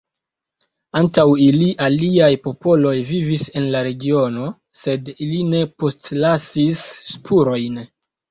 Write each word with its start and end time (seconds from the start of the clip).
Antaŭ 0.99 1.25
ili, 1.47 1.67
aliaj 1.87 2.29
popoloj 2.47 2.93
vivis 3.09 3.43
en 3.61 3.67
la 3.77 3.83
regiono, 3.89 4.49
sed 4.83 5.13
ili 5.27 5.45
ne 5.53 5.61
postlasis 5.83 6.81
spurojn. 7.13 7.79